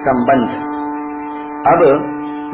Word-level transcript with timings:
संबंध। 0.00 0.48
अब 1.66 1.78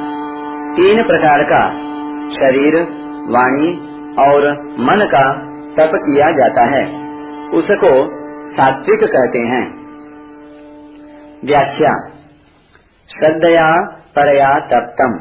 तीन 0.74 1.02
प्रकार 1.02 1.42
का 1.42 1.70
शरीर, 2.40 2.76
वाणी 3.28 3.88
और 4.18 4.52
मन 4.62 5.06
का 5.14 5.32
तप 5.76 5.92
किया 5.94 6.30
जाता 6.30 6.64
है। 6.64 6.84
उसको 7.48 8.08
सात्विक 8.52 9.00
कहते 9.04 9.38
हैं। 9.38 9.74
व्याख्या। 11.44 12.08
श्रद्धया 13.08 13.76
परया 14.16 14.58
तप्तम। 14.58 15.20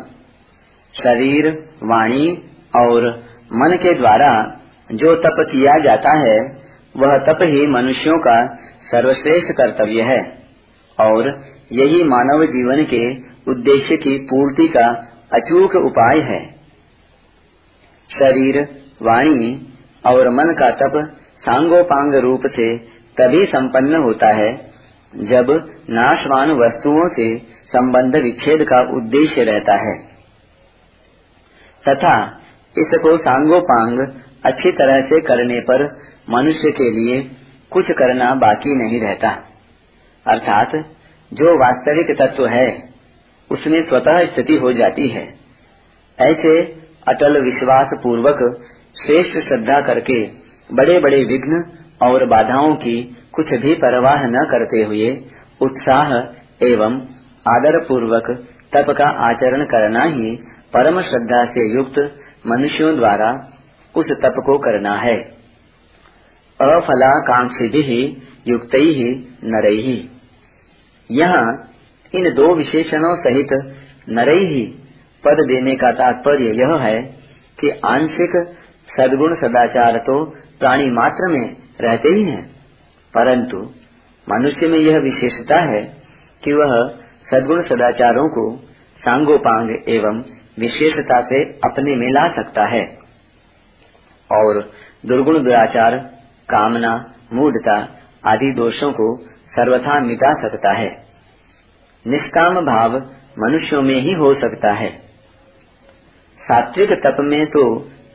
शरीर, 1.04 1.70
वाणी 1.84 2.44
और 2.76 3.28
मन 3.54 3.78
के 3.78 3.94
द्वारा 3.94 4.62
जो 4.92 5.16
तप 5.16 5.36
किया 5.40 5.80
जाता 5.80 6.12
है, 6.12 6.40
वह 6.98 7.18
तप 7.18 7.40
ही 7.42 7.68
मनुष्यों 7.68 8.20
का 8.20 8.46
सर्वश्रेष्ठ 8.92 9.46
कर्तव्य 9.58 10.02
है। 10.02 10.38
और 11.00 11.44
यही 11.72 12.04
मानव 12.04 12.46
जीवन 12.46 12.84
के 12.84 13.16
उद्देश्य 13.52 13.96
की 13.96 14.18
पूर्ति 14.18 14.68
का 14.68 14.86
अचूक 15.34 15.76
उपाय 15.76 16.18
है। 16.18 16.52
शरीर, 18.20 18.70
वाणी 19.02 19.74
और 20.06 20.30
मन 20.30 20.54
का 20.54 20.70
तप 20.70 21.18
सांगोपांग 21.40 22.16
रूप 22.16 22.42
से 22.46 22.78
तभी 23.18 23.46
संपन्न 23.46 23.96
होता 23.96 24.28
है, 24.28 24.72
जब 25.16 25.72
नाशवान 25.90 26.52
वस्तुओं 26.52 27.10
से 27.10 27.38
संबंध 27.68 28.16
विच्छेद 28.16 28.64
का 28.64 28.98
उद्देश्य 28.98 29.44
रहता 29.44 29.76
है। 29.76 29.98
तथा 31.90 32.42
इसको 32.76 33.18
सांगोपांग 33.18 34.00
अच्छी 34.46 34.72
तरह 34.72 35.02
से 35.02 35.22
करने 35.22 35.60
पर 35.60 36.00
मनुष्य 36.30 36.72
के 36.72 36.92
लिए 36.92 37.32
कुछ 37.72 37.86
करना 37.90 38.36
बाकी 38.36 38.76
नहीं 38.76 39.02
रहता। 39.02 39.30
अर्थात, 40.28 40.72
जो 41.34 41.60
वास्तविक 41.60 42.12
तत्व 42.22 42.48
है, 42.48 42.90
उसमें 43.52 43.90
स्वतः 43.90 44.26
स्थिति 44.26 44.58
हो 44.58 44.74
जाती 44.74 45.08
है। 45.08 45.48
ऐसे 46.22 46.62
अटल 47.08 47.42
विश्वास 47.42 47.88
पूर्वक 48.04 48.62
श्रेष्ठ 49.06 49.32
श्रद्धा 49.32 49.82
करके 49.82 50.26
बड़े 50.74 51.00
बड़े 51.00 51.24
विघ्न 51.24 51.72
और 52.02 52.26
बाधाओं 52.26 52.76
की 52.76 53.18
कुछ 53.34 53.60
भी 53.60 53.74
परवाह 53.74 54.28
न 54.28 54.34
करते 54.34 54.84
हुए 54.84 55.22
उत्साह 55.62 56.14
एवं 56.66 57.02
आदर 57.48 57.86
पूर्वक 57.86 58.46
तप 58.74 58.90
का 58.90 59.06
आचरण 59.06 59.64
करना 59.64 60.04
ही 60.04 60.36
परम 60.74 61.02
श्रद्धा 61.02 61.46
से 61.46 61.76
युक्त 61.76 62.24
मनुष्यों 62.46 62.96
द्वारा 62.96 63.30
उस 63.96 64.12
तप 64.22 64.36
को 64.46 64.58
करना 64.60 64.94
है। 65.00 65.16
अफलाकांक्षी 66.60 67.68
भी 67.72 68.02
युक्त 68.48 68.76
ही 68.76 69.10
नरही 69.46 69.98
यहाँ 71.10 71.48
इन 72.14 72.34
दो 72.34 72.54
विशेषणों 72.56 73.16
सहित 73.24 73.54
नरई 74.10 74.46
ही 74.46 74.64
पद 75.24 75.44
देने 75.48 75.76
का 75.76 75.92
तात्पर्य 75.94 76.52
यह 76.54 76.76
है 76.82 76.98
कि 77.60 77.70
आंशिक 77.86 78.38
सदगुण 78.90 79.36
सदाचार 79.36 79.98
तो 80.02 80.16
प्राणी 80.60 80.90
मात्र 80.92 81.32
में 81.32 81.46
रहते 81.82 82.10
ही 82.10 82.24
हैं, 82.24 82.44
परंतु 83.14 83.58
मनुष्य 84.28 84.68
में 84.68 84.80
यह 84.80 84.98
विशेषता 85.00 85.60
है 85.64 85.82
कि 86.44 86.54
वह 86.54 86.74
सदगुण 87.28 87.64
सदाचारों 87.66 88.28
को 88.30 88.46
सांगोपांग 89.02 89.70
एवं 89.90 90.22
विशेषता 90.58 91.22
से 91.22 91.44
अपने 91.66 91.96
में 91.96 92.08
ला 92.10 92.28
सकता 92.34 92.66
है। 92.66 92.86
और 94.30 94.60
दुर्गुण 95.06 95.44
दुराचार, 95.44 95.98
कामना, 96.50 96.94
मूढ़ता 97.34 97.76
आदि 98.26 98.54
दोषों 98.54 98.92
को 98.92 99.16
सर्वथा 99.52 100.00
मिटा 100.00 100.34
सकता 100.42 100.72
है। 100.72 100.90
निष्काम 102.06 102.60
भाव 102.66 102.98
मनुष्यों 103.40 103.82
में 103.82 103.96
ही 103.96 104.14
हो 104.14 104.34
सकता 104.36 104.72
है। 104.74 104.90
सात्विक 106.42 106.92
तप 107.04 107.18
में 107.22 107.46
तो 107.46 107.64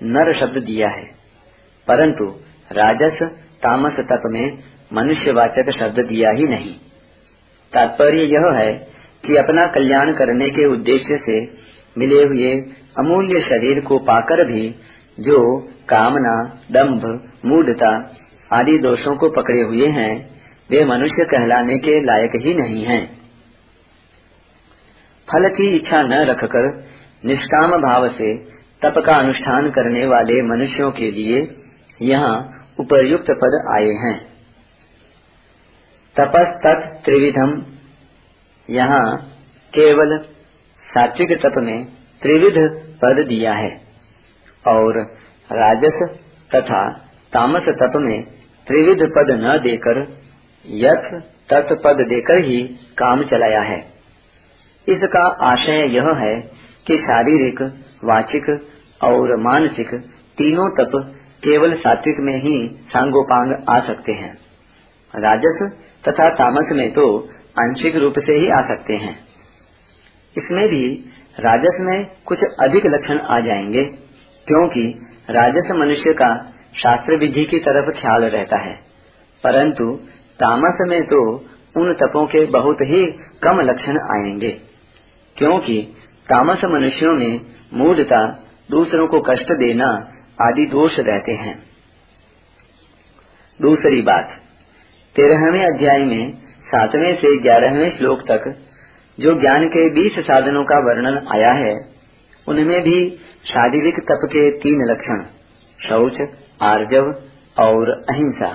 नर 0.02 0.32
शब्द 0.40 0.62
दिया 0.62 0.88
है, 0.88 1.04
परंतु 1.86 2.24
राजस 2.72 3.18
तामस 3.62 3.96
तप 4.08 4.22
में 4.26 4.58
मनुष्यवाचक 4.92 5.70
शब्द 5.70 5.98
दिया 6.04 6.30
ही 6.30 6.48
नहीं। 6.48 6.74
तात्पर्य 7.72 8.24
यह 8.28 8.50
है 8.56 8.72
कि 9.24 9.36
अपना 9.36 9.66
कल्याण 9.66 10.12
करने 10.12 10.48
के 10.50 10.66
उद्देश्य 10.68 11.18
से 11.20 11.40
मिले 11.96 12.22
हुए 12.24 12.52
अमूल्य 12.98 13.40
शरीर 13.40 13.80
को 13.80 13.98
पाकर 13.98 14.44
भी 14.44 14.68
जो 15.20 15.38
कामना 15.88 16.34
दंभ 16.70 17.04
मूढ़ता 17.44 17.92
आदि 18.50 18.78
दोषों 18.78 19.16
को 19.16 19.28
पकड़े 19.30 19.60
हुए 19.60 19.88
हैं, 19.88 20.12
वे 20.70 20.84
मनुष्य 20.84 21.24
कहलाने 21.24 21.78
के 21.78 22.00
लायक 22.00 22.36
ही 22.36 22.54
नहीं 22.54 22.84
हैं। 22.84 23.02
फल 25.28 25.48
की 25.48 25.76
इच्छा 25.76 26.02
न 26.02 26.20
रखकर, 26.24 26.68
निष्काम 27.24 27.70
भाव 27.78 28.08
से 28.08 28.34
तप 28.82 28.94
का 29.06 29.16
अनुष्ठान 29.16 29.70
करने 29.70 30.06
वाले 30.06 30.40
मनुष्यों 30.42 30.90
के 30.90 31.10
लिए 31.10 31.40
यहाँ 32.00 32.34
उपयुक्त 32.80 33.30
पद 33.42 33.58
आए 33.70 33.92
हैं 33.98 34.16
तपस्तत् 36.16 36.88
त्रिविधम 37.04 37.62
यहाँ 38.68 39.04
केवल 39.72 40.16
सात्विक 40.94 41.32
तप 41.46 41.58
में 41.58 41.84
त्रिविध 42.22 42.54
पद 43.04 43.24
दिया 43.28 43.52
है। 43.52 43.80
और 44.68 44.98
राजस 45.52 45.98
तथा 46.54 46.92
तामस 47.32 47.62
तप 47.68 47.92
में 47.96 48.22
त्रिविध 48.66 48.98
पद 48.98 49.30
न 49.30 49.58
देकर 49.58 50.16
यथ 50.66 51.20
तत् 51.20 51.72
पद 51.72 51.96
देकर 51.96 52.44
ही 52.44 52.62
काम 52.98 53.24
चलाया 53.24 53.60
है। 53.60 53.78
इसका 54.88 55.26
आशय 55.26 55.86
यह 55.90 56.14
है 56.18 56.40
कि 56.86 56.94
शारीरिक, 56.94 57.62
वाचिक 58.04 58.68
और 59.04 59.36
मानसिक 59.36 59.94
तीनों 60.38 60.70
तप 60.70 61.14
केवल 61.44 61.76
सात्विक 61.76 62.16
में 62.20 62.36
ही 62.36 62.68
सांगोपांग 62.72 63.54
आ 63.68 63.80
सकते 63.80 64.12
हैं। 64.12 64.38
राजस 65.16 65.58
तथा 66.08 66.28
तामस 66.28 66.68
में 66.72 66.92
तो 66.92 67.28
आंशिक 67.60 67.96
रूप 67.96 68.14
से 68.18 68.32
ही 68.32 68.50
आ 68.50 68.68
सकते 68.68 68.94
हैं। 68.94 69.31
इसमें 70.36 70.66
भी 70.68 70.84
राजस 71.40 71.80
में 71.80 72.06
कुछ 72.26 72.38
अधिक 72.60 72.86
लक्षण 72.86 73.18
आ 73.18 73.40
जाएँगे, 73.40 73.84
क्योंकि 74.46 74.84
राजस 75.30 75.70
मनुष्य 75.70 76.12
का 76.12 76.34
शास्त्र 76.76 77.16
विधि 77.16 77.44
की 77.44 77.58
तरफ़ 77.58 78.00
ख्याल 78.00 78.24
रहता 78.24 78.56
है। 78.56 78.74
परंतु 79.44 79.90
तामस 80.40 80.78
में 80.80 81.02
तो 81.06 81.22
उन 81.76 81.92
तपों 81.92 82.26
के 82.26 82.44
बहुत 82.46 82.80
ही 82.82 83.04
कम 83.42 83.60
लक्षण 83.60 83.98
आएँगे, 84.16 84.50
क्योंकि 85.36 85.80
तामस 86.26 86.64
मनुष्यों 86.64 87.14
में 87.14 87.40
मूढ़ता, 87.74 88.26
दूसरों 88.70 89.06
को 89.08 89.20
कष्ट 89.20 89.52
देना 89.52 89.86
आदि 90.40 90.66
दोष 90.66 90.98
रहते 90.98 91.32
हैं। 91.32 91.54
दूसरी 93.60 94.02
बात, 94.02 94.38
तेरहवें 95.16 95.64
अध्याय 95.66 95.98
में 95.98 96.32
सातवें 96.66 97.14
से 97.14 97.36
ग्यारहवें 97.38 97.98
श्लोक 97.98 98.20
तक 98.20 98.54
जो 99.18 99.40
ज्ञान 99.40 99.66
के 99.68 99.88
बीस 99.90 100.24
साधनों 100.24 100.64
का 100.64 100.78
वर्णन 100.78 101.26
आया 101.28 101.52
है, 101.52 101.74
उनमें 102.48 102.80
भी 102.80 103.10
शारीरिक 103.44 103.94
तप 103.94 104.20
के 104.24 104.50
तीन 104.50 104.92
लक्षण, 104.92 105.22
शौच, 105.88 106.16
आर्जव 106.62 107.14
और 107.58 107.90
अहिंसा, 108.10 108.54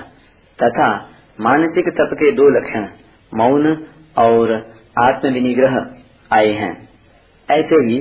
तथा 0.58 1.10
मानसिक 1.40 1.88
तप 1.88 2.10
के 2.12 2.32
दो 2.32 2.48
लक्षण, 2.48 2.88
मौन 3.34 3.86
और 4.18 4.72
आत्मविनिग्रह 4.98 5.86
आए 6.32 6.52
हैं। 6.52 6.88
ऐसे 7.48 7.74
ही 7.74 8.00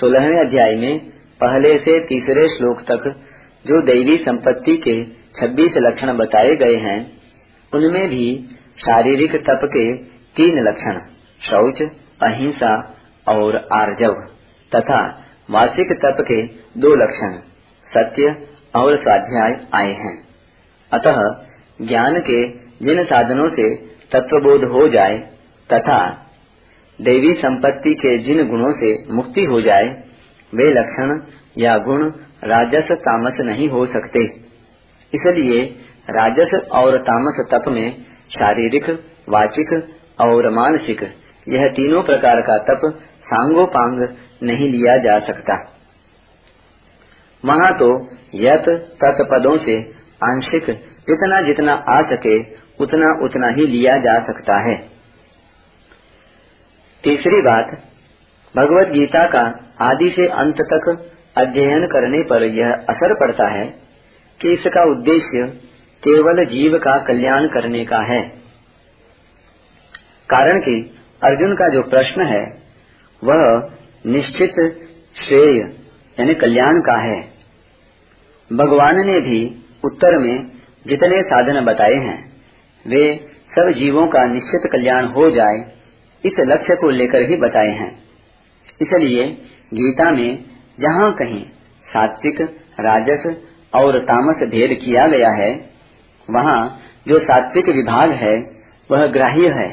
सोलहवें 0.00 0.46
अध्याय 0.46 0.76
में 0.76 0.98
पहले 1.40 1.78
से 1.78 2.00
तीसरे 2.00 2.48
श्लोक 2.48 2.80
तक 2.80 3.08
जो 3.66 3.82
दैवी 3.86 4.16
संपत्ति 4.16 4.76
के 4.76 5.04
26 5.40 5.76
लक्षण 5.76 6.16
बताए 6.16 6.56
गए 6.56 6.76
हैं, 6.76 7.12
उनमें 7.72 8.08
भी 8.08 8.44
शारीरिक 8.78 9.36
तप 9.36 9.60
के 9.64 9.96
तीन 10.36 10.68
लक्षण 10.68 11.00
शौच, 11.44 11.82
अहिंसा 12.22 12.72
और 13.28 13.56
आर्जव 13.72 14.14
तथा 14.72 15.00
मासिक 15.50 15.92
तप 16.02 16.20
के 16.20 16.42
दो 16.80 16.94
लक्षण 16.94 17.38
सत्य 17.90 18.34
और 18.76 18.96
स्वाध्याय 18.96 19.56
आए 19.74 19.92
हैं। 19.92 20.16
अतः 20.92 21.18
ज्ञान 21.86 22.20
के 22.20 22.42
जिन 22.82 23.04
साधनों 23.04 23.48
से 23.48 23.74
तत्वबोध 24.12 24.64
हो 24.64 24.88
जाए 24.88 25.18
तथा 25.70 25.98
देवी 26.98 27.34
संपत्ति 27.34 27.94
के 27.94 28.16
जिन 28.18 28.48
गुणों 28.48 28.72
से 28.72 28.90
मुक्ति 29.14 29.44
हो 29.44 29.60
जाए, 29.60 29.86
वे 30.52 30.70
लक्षण 30.72 31.20
या 31.62 31.76
गुण 31.78 32.10
राजस 32.44 32.92
तामस 33.00 33.40
नहीं 33.40 33.68
हो 33.68 33.86
सकते। 33.86 34.24
इसलिए 35.12 35.64
राजस 36.10 36.54
और 36.72 36.98
तामस 36.98 37.46
तप 37.50 37.68
में 37.68 37.96
शारीरिक, 38.30 38.90
वाचिक 39.28 39.72
और 40.20 40.50
मानसिक 40.50 41.02
यह 41.46 41.68
तीनों 41.68 42.02
प्रकार 42.02 42.40
का 42.40 42.58
तप 42.58 42.80
सांगोपांग 43.24 44.00
नहीं 44.42 44.68
लिया 44.72 44.96
जा 44.98 45.18
सकता। 45.18 45.54
वहाँ 47.44 47.72
तो 47.78 47.88
यत 48.34 48.68
तत्पदों 49.04 49.56
से 49.58 49.76
आंशिक 50.24 50.70
जितना 51.08 51.40
जितना 51.40 51.72
आ 51.88 52.00
सके 52.02 52.38
उतना 52.80 53.24
उतना 53.24 53.48
ही 53.48 53.66
लिया 53.66 53.98
जा 53.98 54.18
सकता 54.26 54.58
है। 54.58 54.74
तीसरी 57.04 57.40
बात, 57.40 57.66
भगवत 58.54 58.92
गीता 58.92 59.26
का 59.28 59.42
आदि 59.80 60.10
से 60.10 60.26
अंत 60.26 60.54
तक 60.54 61.10
अध्ययन 61.36 61.86
करने 61.86 62.22
पर 62.30 62.42
यह 62.42 62.72
असर 62.88 63.14
पड़ता 63.14 63.48
है 63.48 63.66
कि 64.40 64.52
इसका 64.52 64.84
उद्देश्य 64.90 65.46
केवल 66.02 66.44
जीव 66.44 66.78
का 66.78 66.96
कल्याण 66.98 67.46
करने 67.48 67.84
का 67.84 67.98
है। 67.98 68.22
कारण 70.28 70.60
कि 70.60 70.96
अर्जुन 71.24 71.54
का 71.54 71.68
जो 71.68 71.82
प्रश्न 71.82 72.22
है, 72.22 72.42
वह 73.22 73.70
निश्चित 74.06 74.54
श्रेय, 75.22 75.58
यानी 76.20 76.34
कल्याण 76.34 76.80
का 76.80 76.96
है। 76.98 77.20
भगवान 78.52 78.96
ने 78.96 79.20
भी 79.20 79.62
उत्तर 79.84 80.18
में 80.18 80.46
जितने 80.86 81.22
साधन 81.22 81.64
बताए 81.64 81.94
हैं, 81.94 82.18
वे 82.86 83.16
सब 83.50 83.70
जीवों 83.70 84.06
का 84.06 84.26
निश्चित 84.26 84.70
कल्याण 84.72 85.04
हो 85.04 85.30
जाए, 85.30 85.58
इस 86.24 86.32
लक्ष्य 86.40 86.74
को 86.74 86.90
लेकर 86.90 87.30
ही 87.30 87.36
बताए 87.36 87.70
हैं। 87.70 87.90
इसलिए 88.82 89.26
गीता 89.74 90.10
में 90.10 90.44
जहाँ 90.80 91.12
कहीं 91.12 91.44
सात्विक, 91.86 92.40
राजस 92.80 93.36
और 93.74 93.98
तामस 93.98 94.48
भेद 94.48 94.78
किया 94.78 95.06
गया 95.08 95.30
है, 95.30 95.52
वहाँ 96.28 96.80
जो 97.08 97.18
सात्विक 97.18 97.68
विभाग 97.68 98.10
है, 98.10 98.36
वह 98.90 99.06
ग्राह्य 99.06 99.48
है, 99.48 99.68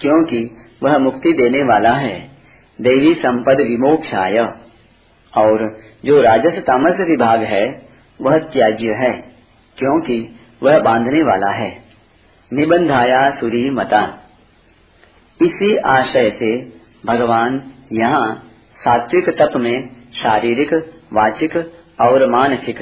क्योंकि 0.00 0.56
वह 0.82 0.98
मुक्ति 0.98 1.32
देने 1.32 1.58
वाला 1.58 1.92
है। 1.92 2.30
देवी 2.80 3.14
संपद 3.14 3.56
विमोक्षाय। 3.60 4.38
और 5.38 5.78
जो 6.04 6.22
राजस 6.22 6.58
तामस 6.58 7.00
विभाग 7.00 7.42
है, 7.42 7.82
वह 8.20 8.38
त्याज्य 8.38 8.88
है, 8.88 9.12
क्योंकि 9.78 10.36
वह 10.62 10.80
बांधने 10.80 11.22
वाला 11.22 11.64
है। 11.64 11.78
निबंधाया 12.52 13.30
सूरी 13.30 13.70
मता। 13.70 14.18
इसी 15.42 15.76
आशय 15.76 16.30
से 16.30 16.62
भगवान 17.06 17.72
यहाँ 17.92 18.34
सात्विक 18.76 19.28
तप 19.28 19.56
में 19.56 19.88
शारीरिक, 20.12 20.74
वाचिक 21.12 21.56
और 22.00 22.30
मानसिक 22.30 22.80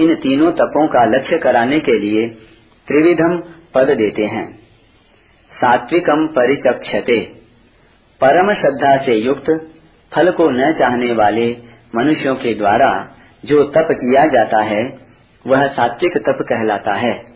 इन 0.00 0.14
तीनों 0.14 0.52
तपों 0.52 0.86
का 0.86 1.04
लक्ष्य 1.04 1.38
कराने 1.38 1.80
के 1.80 1.98
लिए 1.98 2.28
त्रिविधम 2.88 3.42
पद 3.74 3.86
देते 3.86 4.22
हैं। 4.22 4.65
सात्विकम 5.56 6.26
परिचक्षते। 6.26 7.20
परम 8.20 8.54
श्रद्धा 8.54 8.96
से 8.96 9.14
युक्त, 9.14 9.70
फल 10.14 10.30
को 10.30 10.50
न 10.50 10.72
चाहने 10.72 11.12
वाले 11.12 11.56
मनुष्यों 11.96 12.34
के 12.34 12.54
द्वारा 12.54 13.08
जो 13.44 13.64
तप 13.64 13.88
किया 13.92 14.26
जाता 14.26 14.62
है, 14.62 14.98
वह 15.46 15.66
सात्विक 15.66 16.18
तप 16.18 16.38
कहलाता 16.42 16.94
है। 16.94 17.35